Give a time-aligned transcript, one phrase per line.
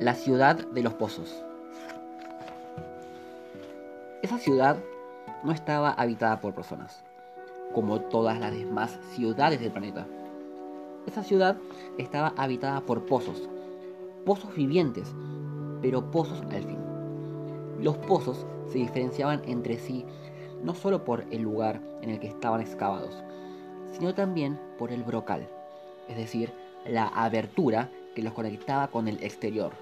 [0.00, 1.44] La ciudad de los pozos.
[4.22, 4.76] Esa ciudad
[5.44, 7.04] no estaba habitada por personas,
[7.72, 10.04] como todas las demás ciudades del planeta.
[11.06, 11.56] Esa ciudad
[11.96, 13.48] estaba habitada por pozos,
[14.24, 15.14] pozos vivientes,
[15.80, 16.78] pero pozos al fin.
[17.78, 20.04] Los pozos se diferenciaban entre sí
[20.64, 23.22] no solo por el lugar en el que estaban excavados,
[23.92, 25.46] sino también por el brocal,
[26.08, 26.52] es decir,
[26.84, 29.72] la abertura que los conectaba con el exterior.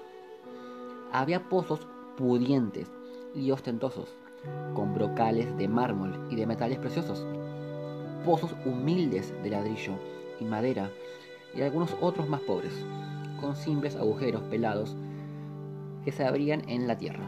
[1.11, 1.87] Había pozos
[2.17, 2.91] pudientes
[3.35, 4.15] y ostentosos,
[4.73, 7.25] con brocales de mármol y de metales preciosos,
[8.25, 9.93] pozos humildes de ladrillo
[10.39, 10.89] y madera,
[11.55, 12.73] y algunos otros más pobres,
[13.39, 14.95] con simples agujeros pelados
[16.03, 17.27] que se abrían en la tierra.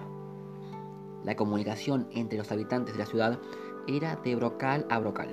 [1.24, 3.40] La comunicación entre los habitantes de la ciudad
[3.88, 5.30] era de brocal a brocal,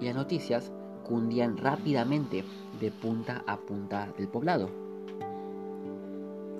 [0.00, 0.72] y las noticias
[1.04, 2.44] cundían rápidamente
[2.80, 4.87] de punta a punta del poblado.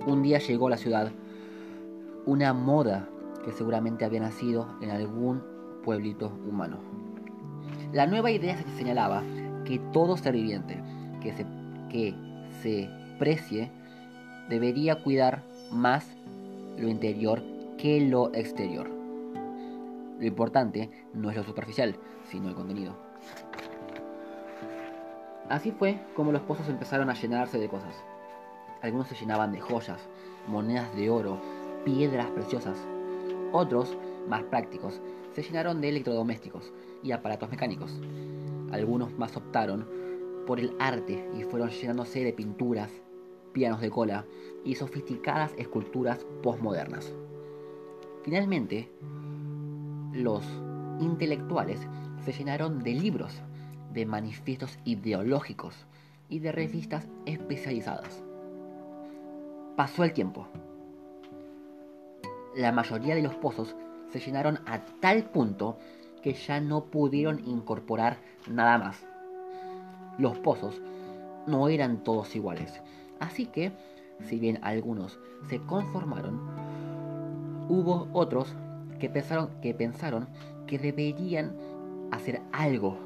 [0.08, 1.12] Un día llegó a la ciudad
[2.24, 3.06] una moda
[3.44, 5.42] que seguramente había nacido en algún
[5.84, 6.78] pueblito humano.
[7.92, 9.22] La nueva idea se señalaba
[9.66, 10.82] que todo ser viviente
[11.20, 11.44] que se,
[11.90, 12.14] que
[12.62, 12.88] se
[13.18, 13.70] precie
[14.48, 16.06] debería cuidar más
[16.78, 17.42] lo interior
[17.76, 18.88] que lo exterior.
[20.18, 21.96] Lo importante no es lo superficial,
[22.30, 22.96] sino el contenido.
[25.50, 27.94] Así fue como los pozos empezaron a llenarse de cosas.
[28.82, 30.08] Algunos se llenaban de joyas,
[30.46, 31.38] monedas de oro,
[31.84, 32.78] piedras preciosas.
[33.52, 33.96] Otros,
[34.28, 35.00] más prácticos,
[35.32, 38.00] se llenaron de electrodomésticos y aparatos mecánicos.
[38.70, 39.86] Algunos más optaron
[40.46, 42.90] por el arte y fueron llenándose de pinturas,
[43.52, 44.24] pianos de cola
[44.64, 47.12] y sofisticadas esculturas postmodernas.
[48.22, 48.90] Finalmente,
[50.12, 50.44] los
[51.00, 51.80] intelectuales
[52.24, 53.32] se llenaron de libros,
[53.92, 55.86] de manifiestos ideológicos
[56.28, 58.22] y de revistas especializadas.
[59.78, 60.48] Pasó el tiempo.
[62.56, 63.76] La mayoría de los pozos
[64.10, 65.78] se llenaron a tal punto
[66.20, 69.06] que ya no pudieron incorporar nada más.
[70.18, 70.82] Los pozos
[71.46, 72.82] no eran todos iguales,
[73.20, 73.70] así que,
[74.24, 76.40] si bien algunos se conformaron,
[77.68, 78.56] hubo otros
[78.98, 80.26] que pensaron
[80.66, 81.56] que, deberían
[82.10, 82.98] hacer algo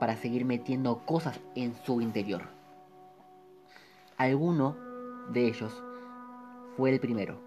[0.00, 2.42] para seguir metiendo cosas en su interior.
[4.18, 4.74] Alguno
[5.32, 5.84] de ellos
[6.76, 7.38] fue el primero.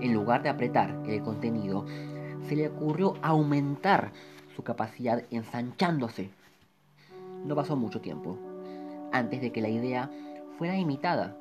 [0.00, 1.86] En lugar de apretar el contenido,
[2.48, 4.12] se le ocurrió aumentar
[4.54, 6.30] su capacidad ensanchándose.
[7.44, 8.38] No pasó mucho tiempo
[9.12, 10.10] antes de que la idea
[10.58, 11.36] fuera imitada.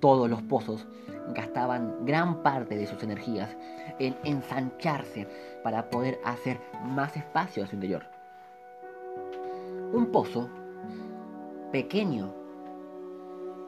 [0.00, 0.86] Todos los pozos
[1.34, 3.56] gastaban gran parte de sus energías
[3.98, 5.28] en ensancharse
[5.62, 8.04] para poder hacer más espacio a su interior.
[9.92, 10.48] Un pozo
[11.70, 12.39] pequeño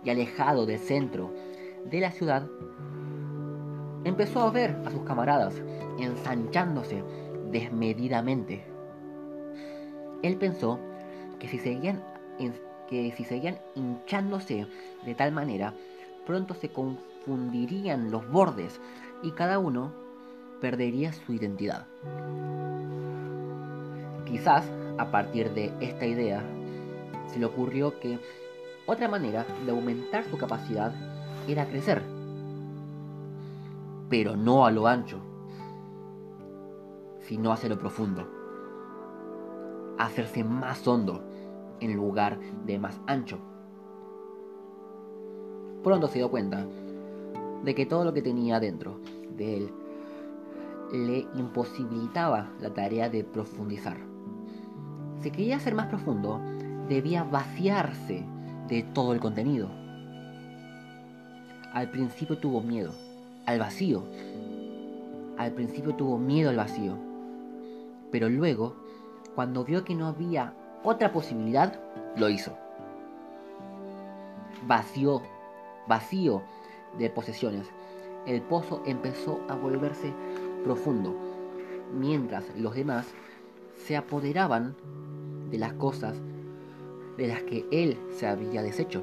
[0.05, 1.33] y alejado del centro
[1.85, 2.47] de la ciudad
[4.05, 5.55] empezó a ver a sus camaradas
[5.99, 7.03] ensanchándose
[7.51, 8.65] desmedidamente.
[10.23, 10.79] Él pensó
[11.39, 12.03] que si seguían,
[12.89, 14.67] que si seguían hinchándose
[15.05, 15.75] de tal manera,
[16.27, 18.81] pronto se confundirían los bordes
[19.23, 19.93] y cada uno
[20.61, 21.87] perdería su identidad.
[24.25, 24.65] Quizás
[24.99, 26.43] a partir de esta idea
[27.27, 28.19] se le ocurrió que
[28.87, 30.93] otra manera de aumentar su capacidad
[31.47, 32.03] era crecer,
[34.09, 35.21] pero no a lo ancho,
[37.21, 38.29] sino hacia lo profundo,
[39.99, 41.23] hacerse más hondo
[41.81, 43.39] en lugar de más ancho.
[45.83, 46.67] Pronto se dio cuenta
[47.65, 48.99] de que todo lo que tenía dentro
[49.37, 49.73] de él
[50.93, 53.97] le imposibilitaba la tarea de profundizar.
[55.21, 56.41] Si quería ser más profundo,
[56.89, 58.27] debía vaciarse
[58.73, 59.69] de todo el contenido.
[61.75, 62.91] Al principio tuvo miedo
[63.45, 64.03] al vacío.
[65.37, 66.97] Al principio tuvo miedo al vacío.
[68.11, 68.75] Pero luego,
[69.35, 71.79] cuando vio que no había otra posibilidad,
[72.17, 72.57] lo hizo.
[74.67, 75.21] Vació,
[75.87, 76.41] vacío
[76.99, 77.67] de posesiones.
[78.27, 80.15] El pozo empezó a volverse
[80.65, 81.15] profundo,
[81.93, 83.07] mientras los demás
[83.77, 84.75] se apoderaban
[85.51, 86.17] de las cosas
[87.17, 89.03] de las que él se había deshecho.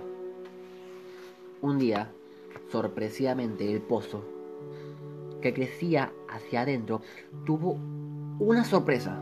[1.62, 2.12] Un día,
[2.72, 4.24] sorpresivamente, el pozo,
[5.42, 7.02] que crecía hacia adentro,
[7.46, 7.78] tuvo
[8.40, 9.20] una sorpresa.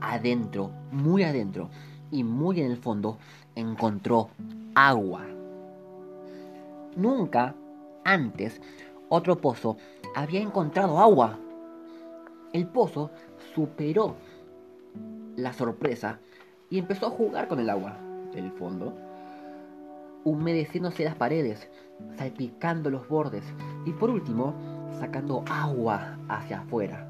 [0.00, 1.70] Adentro, muy adentro
[2.10, 3.18] y muy en el fondo,
[3.54, 4.28] encontró
[4.74, 5.26] agua.
[6.96, 7.54] Nunca
[8.04, 8.60] antes
[9.08, 9.76] otro pozo
[10.14, 11.38] había encontrado agua.
[12.52, 13.10] El pozo
[13.54, 14.16] superó
[15.36, 16.20] la sorpresa
[16.70, 17.96] y empezó a jugar con el agua
[18.32, 18.94] del fondo
[20.24, 21.68] humedeciéndose las paredes,
[22.16, 23.44] salpicando los bordes
[23.86, 24.54] y por último
[24.98, 27.08] sacando agua hacia afuera.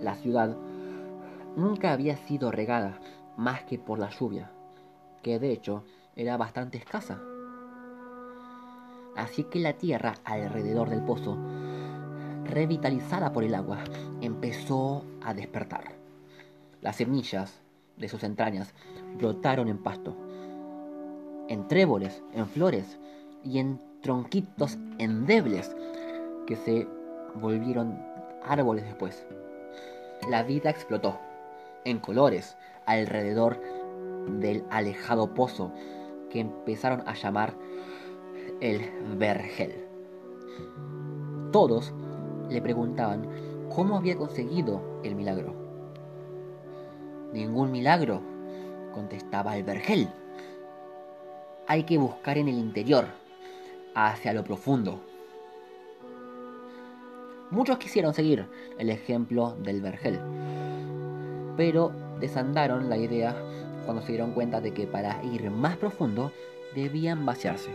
[0.00, 0.56] La ciudad
[1.56, 2.98] nunca había sido regada
[3.36, 4.50] más que por la lluvia,
[5.22, 5.84] que de hecho
[6.16, 7.20] era bastante escasa.
[9.16, 11.36] Así que la tierra alrededor del pozo,
[12.44, 13.78] revitalizada por el agua,
[14.20, 16.00] empezó a despertar.
[16.80, 17.60] Las semillas
[17.96, 18.74] de sus entrañas
[19.18, 20.16] brotaron en pasto,
[21.48, 22.98] en tréboles, en flores
[23.44, 25.76] y en tronquitos endebles
[26.46, 26.88] que se
[27.34, 27.98] volvieron
[28.42, 29.26] árboles después.
[30.28, 31.18] La vida explotó
[31.84, 32.56] en colores
[32.86, 33.60] alrededor
[34.40, 35.72] del alejado pozo
[36.30, 37.54] que empezaron a llamar
[38.60, 38.80] el
[39.18, 39.86] vergel.
[41.52, 41.92] Todos
[42.48, 43.28] le preguntaban
[43.74, 45.59] cómo había conseguido el milagro.
[47.32, 48.20] Ningún milagro,
[48.92, 50.08] contestaba el vergel.
[51.66, 53.06] Hay que buscar en el interior,
[53.94, 55.00] hacia lo profundo.
[57.50, 58.46] Muchos quisieron seguir
[58.78, 60.20] el ejemplo del vergel,
[61.56, 63.34] pero desandaron la idea
[63.84, 66.32] cuando se dieron cuenta de que para ir más profundo
[66.74, 67.70] debían vaciarse.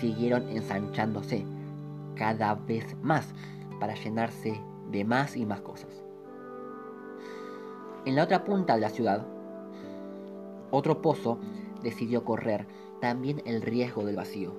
[0.00, 1.44] Siguieron ensanchándose
[2.16, 3.28] cada vez más
[3.78, 4.60] para llenarse
[4.90, 6.01] de más y más cosas.
[8.04, 9.24] En la otra punta de la ciudad,
[10.72, 11.38] otro pozo
[11.82, 12.66] decidió correr
[13.00, 14.54] también el riesgo del vacío.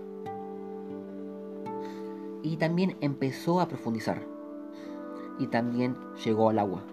[2.42, 4.22] Y también empezó a profundizar.
[5.40, 6.84] Y también llegó al agua.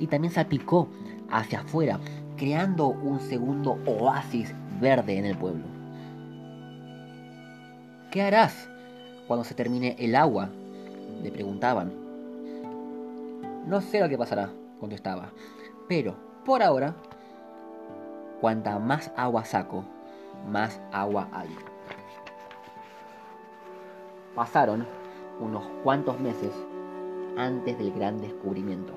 [0.00, 0.88] Y también salpicó
[1.30, 2.00] hacia afuera,
[2.36, 5.64] creando un segundo oasis verde en el pueblo.
[8.10, 8.68] ¿Qué harás
[9.26, 10.50] cuando se termine el agua?
[11.22, 11.92] Le preguntaban.
[13.66, 14.50] No sé lo que pasará,
[14.80, 15.32] contestaba.
[15.88, 16.96] Pero, por ahora,
[18.40, 19.84] cuanta más agua saco,
[20.50, 21.54] más agua hay.
[24.34, 24.86] Pasaron
[25.40, 26.52] unos cuantos meses
[27.36, 28.92] antes del gran descubrimiento.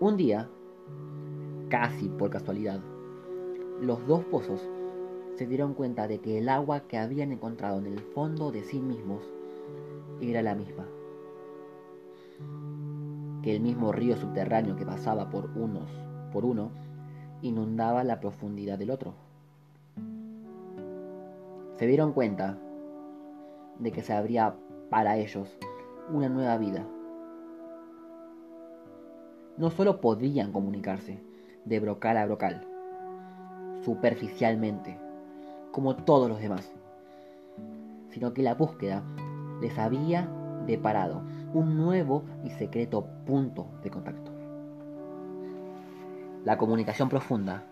[0.00, 0.48] Un día,
[1.70, 2.80] casi por casualidad,
[3.80, 4.60] los dos pozos
[5.34, 8.80] se dieron cuenta de que el agua que habían encontrado en el fondo de sí
[8.80, 9.22] mismos
[10.20, 10.86] era la misma.
[13.46, 15.88] Que el mismo río subterráneo que pasaba por unos
[16.32, 16.72] por uno
[17.42, 19.14] inundaba la profundidad del otro.
[21.74, 22.58] Se dieron cuenta
[23.78, 24.56] de que se abría
[24.90, 25.56] para ellos
[26.12, 26.84] una nueva vida.
[29.56, 31.22] No solo podían comunicarse
[31.64, 32.66] de brocal a brocal,
[33.84, 34.98] superficialmente,
[35.70, 36.68] como todos los demás,
[38.08, 39.04] sino que la búsqueda
[39.60, 40.28] les había
[40.66, 41.22] deparado
[41.56, 44.30] un nuevo y secreto punto de contacto.
[46.44, 47.64] La comunicación profunda,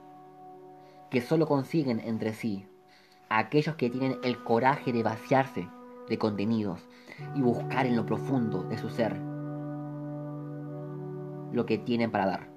[1.10, 2.66] que solo consiguen entre sí
[3.28, 5.68] aquellos que tienen el coraje de vaciarse
[6.08, 6.88] de contenidos
[7.34, 9.20] y buscar en lo profundo de su ser
[11.52, 12.53] lo que tienen para dar.